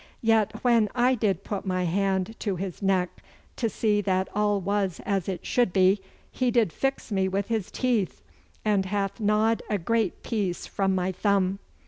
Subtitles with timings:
[0.23, 3.21] Yet when I did put my hand to his neck
[3.55, 5.99] to see that all was as it should be,
[6.31, 8.23] he did fix me with his teeth,
[8.65, 11.59] and hath gnawed a great piece from my thumb.